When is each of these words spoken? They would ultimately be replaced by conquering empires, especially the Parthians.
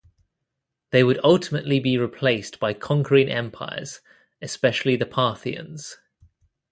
They 0.89 1.03
would 1.03 1.19
ultimately 1.23 1.79
be 1.79 1.95
replaced 1.99 2.59
by 2.59 2.73
conquering 2.73 3.29
empires, 3.29 4.01
especially 4.41 4.95
the 4.95 5.05
Parthians. 5.05 5.99